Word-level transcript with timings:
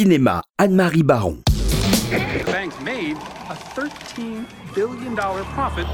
Cinéma, 0.00 0.40
Anne-Marie 0.58 1.02
Baron. 1.02 1.42
The 1.44 2.42
bank 2.46 2.72
made 2.80 3.18
a 3.50 3.56
$13 3.76 4.46
billion 4.74 5.14
profit. 5.14 5.86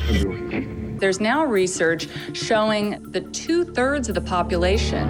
There's 1.01 1.19
now 1.19 1.45
research 1.45 2.07
showing 2.33 3.03
that 3.11 3.33
two 3.33 3.65
thirds 3.65 4.09
of 4.09 4.15
the 4.15 4.21
population 4.21 5.09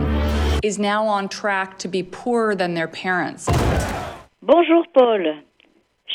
is 0.63 0.79
now 0.79 1.05
on 1.05 1.29
track 1.29 1.79
to 1.81 1.89
be 1.89 2.03
poorer 2.03 2.55
than 2.55 2.73
their 2.73 2.89
parents. 2.89 3.51
Bonjour 4.41 4.87
Paul. 4.95 5.43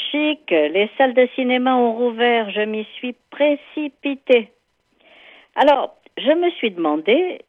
Chic, 0.09 0.49
les 0.49 0.89
salles 0.97 1.13
de 1.13 1.27
cinéma 1.35 1.75
ont 1.75 1.93
rouvert, 1.93 2.49
je 2.49 2.65
m'y 2.65 2.87
suis 2.97 3.15
précipitée. 3.29 4.49
Alors, 5.55 5.97
je 6.17 6.33
me 6.33 6.49
suis 6.57 6.71
demandé 6.71 7.45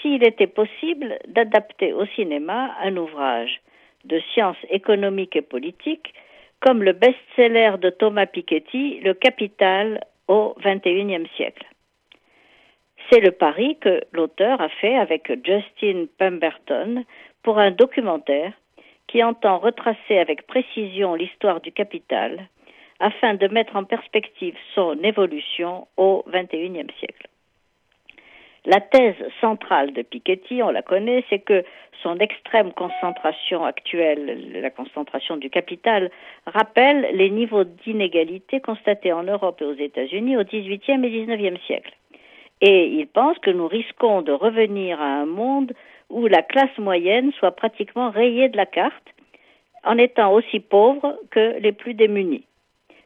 s'il 0.00 0.24
était 0.24 0.46
possible 0.46 1.18
d'adapter 1.28 1.92
au 1.92 2.06
cinéma 2.16 2.74
un 2.82 2.96
ouvrage 2.96 3.60
de 4.04 4.20
sciences 4.32 4.64
économiques 4.70 5.36
et 5.36 5.42
politiques 5.42 6.14
comme 6.60 6.82
le 6.82 6.92
best-seller 6.92 7.72
de 7.78 7.90
Thomas 7.90 8.26
Piketty, 8.26 9.00
Le 9.00 9.12
Capital 9.12 10.00
au 10.28 10.54
XXIe 10.60 11.28
siècle. 11.36 11.66
C'est 13.10 13.20
le 13.20 13.32
pari 13.32 13.76
que 13.80 14.00
l'auteur 14.12 14.60
a 14.62 14.70
fait 14.70 14.96
avec 14.96 15.30
Justin 15.44 16.06
Pemberton 16.16 17.04
pour 17.42 17.58
un 17.58 17.70
documentaire 17.70 18.52
qui 19.08 19.22
entend 19.22 19.58
retracer 19.58 20.18
avec 20.18 20.46
précision 20.46 21.14
l'histoire 21.14 21.60
du 21.60 21.70
capital 21.70 22.48
afin 22.98 23.34
de 23.34 23.46
mettre 23.48 23.76
en 23.76 23.84
perspective 23.84 24.56
son 24.74 24.98
évolution 25.02 25.86
au 25.98 26.24
XXIe 26.28 26.86
siècle. 26.98 27.28
La 28.66 28.80
thèse 28.80 29.16
centrale 29.42 29.92
de 29.92 30.00
Piketty, 30.00 30.62
on 30.62 30.70
la 30.70 30.80
connaît, 30.80 31.22
c'est 31.28 31.40
que 31.40 31.64
son 32.02 32.18
extrême 32.18 32.72
concentration 32.72 33.64
actuelle, 33.64 34.60
la 34.60 34.70
concentration 34.70 35.36
du 35.36 35.50
capital, 35.50 36.10
rappelle 36.46 37.08
les 37.12 37.28
niveaux 37.28 37.64
d'inégalité 37.64 38.60
constatés 38.60 39.12
en 39.12 39.22
Europe 39.22 39.60
et 39.60 39.64
aux 39.64 39.74
États-Unis 39.74 40.38
au 40.38 40.44
XVIIIe 40.44 41.04
et 41.04 41.26
XIXe 41.26 41.60
siècle. 41.66 41.94
Et 42.62 42.86
il 42.86 43.06
pense 43.06 43.38
que 43.38 43.50
nous 43.50 43.68
risquons 43.68 44.22
de 44.22 44.32
revenir 44.32 44.98
à 45.00 45.06
un 45.06 45.26
monde 45.26 45.72
où 46.08 46.26
la 46.26 46.42
classe 46.42 46.78
moyenne 46.78 47.32
soit 47.32 47.52
pratiquement 47.52 48.10
rayée 48.10 48.48
de 48.48 48.56
la 48.56 48.66
carte, 48.66 49.08
en 49.84 49.98
étant 49.98 50.32
aussi 50.32 50.60
pauvre 50.60 51.18
que 51.30 51.58
les 51.58 51.72
plus 51.72 51.92
démunis, 51.92 52.46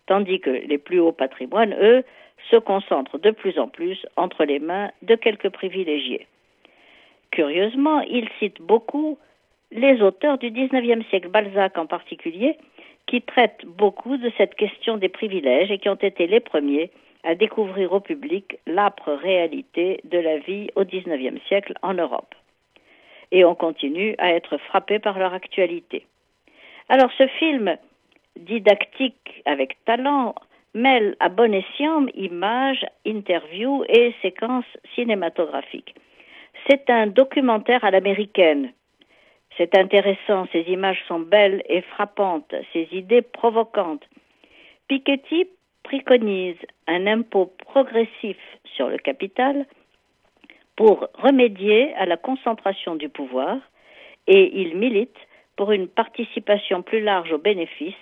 tandis 0.07 0.39
que 0.39 0.51
les 0.51 0.79
plus 0.79 1.01
hauts 1.01 1.13
patrimoines, 1.13 1.75
eux, 1.81 2.05
se 2.51 2.57
concentrent 2.57 3.19
de 3.19 3.31
plus 3.31 3.59
en 3.59 3.69
plus 3.69 4.07
entre 4.17 4.45
les 4.45 4.59
mains 4.59 4.91
de 5.03 5.15
quelques 5.15 5.51
privilégiés. 5.51 6.27
Curieusement, 7.31 8.01
il 8.01 8.29
cite 8.39 8.61
beaucoup 8.61 9.19
les 9.71 10.01
auteurs 10.01 10.39
du 10.39 10.51
XIXe 10.51 11.07
siècle, 11.09 11.29
Balzac 11.29 11.77
en 11.77 11.87
particulier, 11.87 12.57
qui 13.07 13.23
traitent 13.23 13.65
beaucoup 13.67 14.17
de 14.17 14.31
cette 14.37 14.55
question 14.55 14.97
des 14.97 15.09
privilèges 15.09 15.71
et 15.71 15.79
qui 15.79 15.89
ont 15.89 15.95
été 15.95 16.27
les 16.27 16.41
premiers 16.41 16.91
à 17.25 17.35
découvrir 17.35 17.93
au 17.93 18.01
public 18.01 18.59
l'âpre 18.67 19.13
réalité 19.13 20.01
de 20.05 20.19
la 20.19 20.39
vie 20.39 20.69
au 20.77 20.85
XIXe 20.85 21.43
siècle 21.47 21.75
en 21.83 21.95
Europe. 21.95 22.35
Et 23.33 23.45
on 23.45 23.55
continue 23.55 24.15
à 24.19 24.33
être 24.33 24.57
frappé 24.59 24.99
par 24.99 25.19
leur 25.19 25.35
actualité. 25.35 26.07
Alors 26.89 27.11
ce 27.19 27.27
film 27.27 27.77
didactique 28.37 29.43
avec 29.45 29.77
talent 29.85 30.35
mêle 30.75 31.17
à 31.21 31.29
bon 31.29 31.53
escient 31.55 32.07
images, 32.15 32.85
interviews 33.07 33.85
et 33.89 34.15
séquences 34.23 34.67
cinématographiques. 34.95 35.95
C'est 36.69 36.91
un 36.91 37.07
documentaire 37.07 37.85
à 37.85 37.91
l'américaine. 37.91 38.73
C'est 39.57 39.77
intéressant, 39.77 40.47
ces 40.53 40.63
images 40.69 41.03
sont 41.09 41.21
belles 41.21 41.63
et 41.69 41.83
frappantes, 41.83 42.55
ces 42.73 42.89
idées 42.93 43.23
provocantes. 43.23 44.05
Piketty 44.89 45.49
préconise 45.83 46.59
un 46.87 47.07
impôt 47.07 47.53
progressif 47.59 48.37
sur 48.65 48.89
le 48.89 48.99
capital 48.99 49.67
pour 50.77 51.09
remédier 51.15 51.93
à 51.95 52.07
la 52.07 52.17
concentration 52.17 52.95
du 52.95 53.09
pouvoir 53.09 53.59
et 54.27 54.61
il 54.61 54.77
milite 54.77 55.17
pour 55.57 55.73
une 55.73 55.89
participation 55.89 56.83
plus 56.83 57.01
large 57.01 57.33
aux 57.33 57.39
bénéfices 57.39 57.95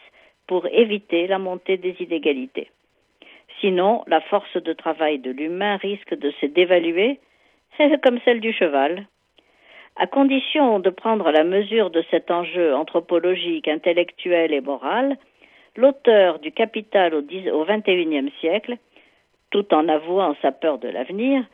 pour 0.47 0.67
éviter 0.67 1.27
la 1.27 1.39
montée 1.39 1.77
des 1.77 1.97
inégalités. 2.01 2.71
Sinon, 3.61 4.05
la 4.07 4.21
force 4.21 4.57
de 4.57 4.73
travail 4.73 5.19
de 5.19 5.31
l'humain 5.31 5.77
risque 5.77 6.15
de 6.15 6.31
se 6.41 6.47
dévaluer 6.47 7.21
comme 8.03 8.19
celle 8.25 8.41
du 8.41 8.53
cheval. 8.53 9.07
À 9.97 10.07
condition 10.07 10.79
de 10.79 10.91
prendre 10.91 11.31
la 11.31 11.43
mesure 11.43 11.91
de 11.91 12.05
cet 12.11 12.31
enjeu 12.31 12.75
anthropologique, 12.75 13.67
intellectuel 13.67 14.53
et 14.53 14.61
moral, 14.61 15.17
l'auteur 15.75 16.39
du 16.39 16.53
Capital 16.53 17.15
au 17.15 17.23
XXIe 17.23 18.33
siècle, 18.41 18.77
tout 19.51 19.73
en 19.73 19.89
avouant 19.89 20.37
sa 20.43 20.53
peur 20.53 20.79
de 20.79 20.89
l'avenir, 20.89 21.45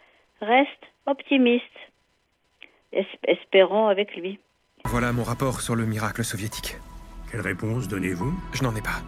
reste 0.40 0.86
optimiste. 1.06 1.64
Espérons 3.24 3.86
avec 3.86 4.16
lui. 4.16 4.38
Voilà 4.86 5.12
mon 5.12 5.22
rapport 5.22 5.60
sur 5.60 5.76
le 5.76 5.86
miracle 5.86 6.24
soviétique. 6.24 6.76
Quelle 7.32 7.40
réponse 7.40 7.88
donnez-vous? 7.88 8.34
Je 8.52 8.62
n'en 8.62 8.76
ai 8.76 8.82
pas. 8.82 9.00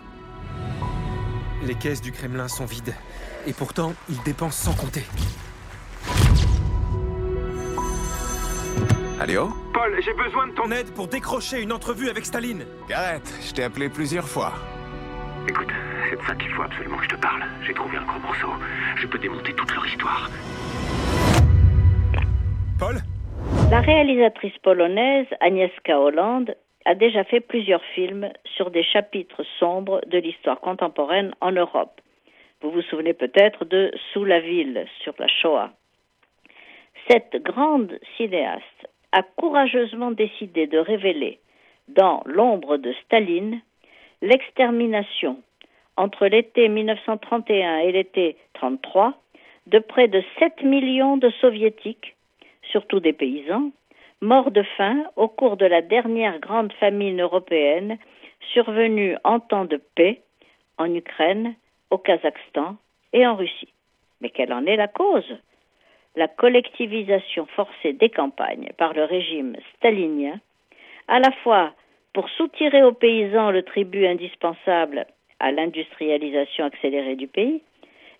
Les 1.62 1.74
caisses 1.74 2.00
du 2.00 2.10
Kremlin 2.10 2.48
sont 2.48 2.64
vides. 2.64 2.94
Et 3.46 3.52
pourtant, 3.52 3.92
ils 4.08 4.22
dépensent 4.22 4.70
sans 4.70 4.74
compter. 4.74 5.02
Allô? 9.20 9.50
Paul, 9.74 10.00
j'ai 10.02 10.14
besoin 10.14 10.46
de 10.46 10.52
ton 10.54 10.70
aide 10.70 10.90
pour 10.94 11.06
décrocher 11.06 11.60
une 11.60 11.70
entrevue 11.70 12.08
avec 12.08 12.24
Staline. 12.24 12.64
Gareth, 12.88 13.30
je 13.46 13.52
t'ai 13.52 13.64
appelé 13.64 13.90
plusieurs 13.90 14.26
fois. 14.26 14.54
Écoute, 15.46 15.68
c'est 16.08 16.16
de 16.16 16.26
ça 16.26 16.34
qu'il 16.34 16.50
faut 16.52 16.62
absolument 16.62 16.96
que 16.96 17.04
je 17.04 17.10
te 17.10 17.16
parle. 17.16 17.42
J'ai 17.66 17.74
trouvé 17.74 17.98
un 17.98 18.04
gros 18.04 18.20
morceau. 18.20 18.48
Je 18.96 19.06
peux 19.06 19.18
démonter 19.18 19.52
toute 19.52 19.70
leur 19.74 19.86
histoire. 19.86 20.30
Paul? 22.78 23.02
La 23.70 23.80
réalisatrice 23.80 24.56
polonaise 24.62 25.26
Agnieszka 25.40 25.98
Holland 26.00 26.54
a 26.84 26.94
déjà 26.94 27.24
fait 27.24 27.40
plusieurs 27.40 27.84
films 27.94 28.30
sur 28.56 28.70
des 28.70 28.82
chapitres 28.82 29.44
sombres 29.58 30.00
de 30.06 30.18
l'histoire 30.18 30.60
contemporaine 30.60 31.32
en 31.40 31.52
Europe. 31.52 32.00
Vous 32.60 32.70
vous 32.70 32.82
souvenez 32.82 33.14
peut-être 33.14 33.64
de 33.64 33.90
Sous 34.12 34.24
la 34.24 34.40
ville 34.40 34.86
sur 35.02 35.14
la 35.18 35.28
Shoah. 35.28 35.70
Cette 37.08 37.42
grande 37.42 37.98
cinéaste 38.16 38.88
a 39.12 39.22
courageusement 39.22 40.10
décidé 40.10 40.66
de 40.66 40.78
révéler 40.78 41.38
dans 41.88 42.22
l'ombre 42.24 42.76
de 42.76 42.92
Staline 43.04 43.60
l'extermination 44.22 45.38
entre 45.96 46.26
l'été 46.26 46.68
1931 46.68 47.78
et 47.78 47.92
l'été 47.92 48.36
1933 48.62 49.14
de 49.66 49.78
près 49.78 50.08
de 50.08 50.22
7 50.38 50.62
millions 50.62 51.16
de 51.16 51.30
soviétiques, 51.40 52.16
surtout 52.62 53.00
des 53.00 53.12
paysans, 53.12 53.70
morts 54.24 54.50
de 54.50 54.62
faim 54.62 55.04
au 55.16 55.28
cours 55.28 55.56
de 55.56 55.66
la 55.66 55.82
dernière 55.82 56.40
grande 56.40 56.72
famine 56.80 57.20
européenne 57.20 57.98
survenue 58.52 59.16
en 59.22 59.38
temps 59.38 59.66
de 59.66 59.80
paix 59.94 60.22
en 60.78 60.92
Ukraine, 60.92 61.54
au 61.90 61.98
Kazakhstan 61.98 62.76
et 63.12 63.26
en 63.26 63.36
Russie. 63.36 63.72
Mais 64.20 64.30
quelle 64.30 64.52
en 64.52 64.66
est 64.66 64.76
la 64.76 64.88
cause? 64.88 65.36
La 66.16 66.26
collectivisation 66.26 67.46
forcée 67.54 67.92
des 67.92 68.08
campagnes 68.08 68.70
par 68.78 68.94
le 68.94 69.04
régime 69.04 69.56
stalinien, 69.76 70.40
à 71.06 71.20
la 71.20 71.30
fois 71.42 71.72
pour 72.12 72.28
soutirer 72.30 72.82
aux 72.82 72.92
paysans 72.92 73.50
le 73.50 73.62
tribut 73.62 74.06
indispensable 74.06 75.06
à 75.38 75.52
l'industrialisation 75.52 76.64
accélérée 76.64 77.16
du 77.16 77.26
pays, 77.26 77.62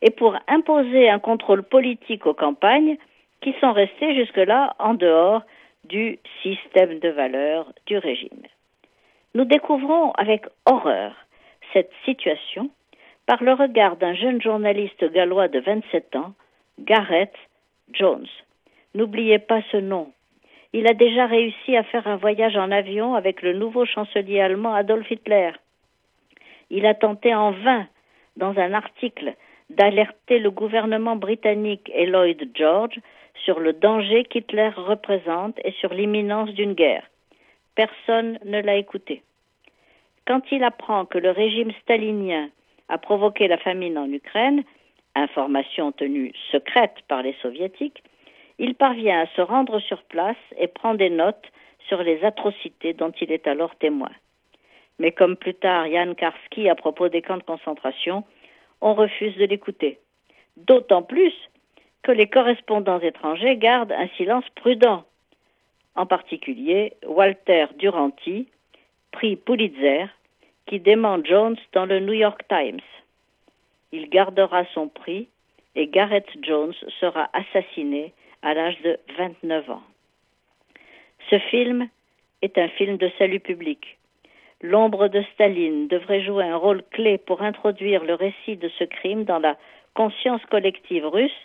et 0.03 0.11
pour 0.11 0.37
imposer 0.49 1.09
un 1.09 1.19
contrôle 1.19 1.63
politique 1.63 2.27
aux 2.27 2.35
campagnes 2.35 2.99
qui 3.41 3.55
sont 3.61 3.73
restées 3.73 4.15
jusque-là 4.15 4.75
en 4.79 4.95
dehors 4.95 5.43
du 5.85 6.19
système 6.43 6.99
de 6.99 7.09
valeurs 7.09 7.73
du 7.87 7.99
régime. 7.99 8.43
Nous 9.35 9.45
découvrons 9.45 10.13
avec 10.13 10.45
horreur 10.67 11.15
cette 11.73 11.93
situation 12.05 12.71
par 13.27 13.43
le 13.43 13.53
regard 13.53 13.97
d'un 13.97 14.15
jeune 14.15 14.41
journaliste 14.41 15.05
gallois 15.13 15.49
de 15.49 15.61
27 15.61 16.17
ans, 16.17 16.35
Gareth 16.79 17.35
Jones. 17.93 18.29
N'oubliez 18.95 19.39
pas 19.39 19.61
ce 19.73 19.79
nom. 19.79 20.13
Il 20.73 20.87
a 20.89 20.95
déjà 20.95 21.27
réussi 21.27 21.77
à 21.77 21.85
faire 21.85 22.07
un 22.07 22.17
voyage 22.17 22.57
en 22.57 22.71
avion 22.71 23.15
avec 23.15 23.43
le 23.43 23.53
nouveau 23.53 23.87
chancelier 23.87 24.41
allemand 24.41 24.75
Adolf 24.75 25.11
Hitler. 25.11 25.53
Il 26.71 26.87
a 26.87 26.95
tenté 26.95 27.35
en 27.35 27.53
vain, 27.53 27.87
dans 28.37 28.59
un 28.59 28.73
article, 28.73 29.35
d'alerter 29.71 30.39
le 30.39 30.51
gouvernement 30.51 31.17
britannique 31.17 31.91
et 31.95 32.07
Lloyd 32.07 32.51
George 32.55 33.01
sur 33.45 33.61
le 33.61 33.73
danger 33.73 34.25
qu'Hitler 34.25 34.71
représente 34.77 35.59
et 35.65 35.73
sur 35.73 35.93
l'imminence 35.93 36.51
d'une 36.51 36.75
guerre. 36.75 37.05
Personne 37.75 38.39
ne 38.45 38.61
l'a 38.61 38.77
écouté. 38.77 39.23
Quand 40.27 40.43
il 40.53 40.63
apprend 40.65 41.05
que 41.05 41.19
le 41.19 41.31
régime 41.31 41.73
stalinien 41.83 42.49
a 42.89 42.99
provoqué 42.99 43.49
la 43.49 43.59
famine 43.59 43.99
en 43.99 44.11
Ukraine, 44.11 44.63
information 45.15 45.93
tenue 45.93 46.33
secrète 46.51 46.97
par 47.09 47.23
les 47.23 47.35
soviétiques, 47.43 48.03
il 48.59 48.75
parvient 48.75 49.21
à 49.21 49.27
se 49.35 49.41
rendre 49.41 49.81
sur 49.81 50.03
place 50.05 50.37
et 50.59 50.69
prend 50.69 50.95
des 50.95 51.11
notes 51.11 51.51
sur 51.89 52.03
les 52.03 52.25
atrocités 52.25 52.93
dont 52.93 53.13
il 53.21 53.33
est 53.33 53.47
alors 53.47 53.75
témoin. 53.77 54.11
Mais 54.99 55.11
comme 55.11 55.37
plus 55.37 55.55
tard 55.55 55.87
Jan 55.91 56.15
Karski 56.15 56.69
à 56.69 56.75
propos 56.75 57.09
des 57.09 57.21
camps 57.21 57.37
de 57.37 57.43
concentration, 57.43 58.25
on 58.85 58.93
refuse 58.93 59.35
de 59.37 59.47
l'écouter. 59.47 59.99
D'autant 60.59 61.03
plus 61.03 61.33
que 62.03 62.13
les 62.13 62.29
correspondants 62.29 63.01
étrangers 63.01 63.57
gardent 63.57 63.93
un 63.93 64.09
silence 64.17 64.45
prudent. 64.55 65.05
En 65.97 66.05
particulier 66.05 66.93
Walter 67.07 67.67
Duranty, 67.79 68.47
prix 69.11 69.37
Pulitzer, 69.37 70.07
qui 70.67 70.81
dément 70.81 71.25
Jones 71.25 71.57
dans 71.73 71.87
le 71.87 71.99
New 71.99 72.13
York 72.13 72.43
Times. 72.49 72.85
Il 73.91 74.11
gardera 74.11 74.65
son 74.75 74.89
prix 74.89 75.29
et 75.75 75.87
Gareth 75.87 76.29
Jones 76.43 76.75
sera 77.01 77.31
assassiné 77.33 78.13
à 78.43 78.53
l'âge 78.53 78.81
de 78.83 78.99
29 79.17 79.71
ans. 79.71 79.83
Ce 81.31 81.39
film 81.39 81.89
est 82.43 82.59
un 82.59 82.69
film 82.69 82.99
de 82.99 83.11
salut 83.19 83.41
public. 83.41 83.99
L'ombre 84.67 85.09
de 85.09 85.23
Staline 85.35 85.89
devrait 85.89 86.23
jouer 86.23 86.45
un 86.45 86.57
rôle 86.57 86.83
clé 86.85 87.19
pour 87.19 87.43
introduire 87.43 88.03
le 88.03 88.15
récit 88.15 88.57
de 88.57 88.71
ce 88.79 88.85
crime 88.85 89.25
dans 89.25 89.39
la 89.39 89.59
conscience 89.93 90.41
collective 90.47 91.05
russe, 91.05 91.39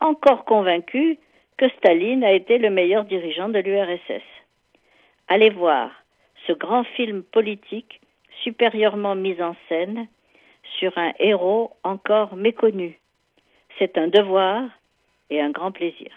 encore 0.00 0.44
convaincue 0.44 1.16
que 1.56 1.68
Staline 1.68 2.24
a 2.24 2.32
été 2.32 2.58
le 2.58 2.70
meilleur 2.70 3.04
dirigeant 3.04 3.48
de 3.48 3.60
l'URSS. 3.60 4.24
Allez 5.28 5.50
voir 5.50 5.92
ce 6.48 6.52
grand 6.52 6.82
film 6.82 7.22
politique 7.22 8.00
supérieurement 8.42 9.14
mis 9.14 9.40
en 9.40 9.54
scène 9.68 10.08
sur 10.80 10.98
un 10.98 11.12
héros 11.20 11.70
encore 11.84 12.34
méconnu. 12.34 12.98
C'est 13.78 13.96
un 13.98 14.08
devoir 14.08 14.64
et 15.30 15.40
un 15.40 15.50
grand 15.50 15.70
plaisir. 15.70 16.10